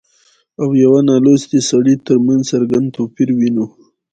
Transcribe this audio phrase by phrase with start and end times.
[0.61, 3.65] او يوه نالوستي سړي ترمنځ څرګند توپير وينو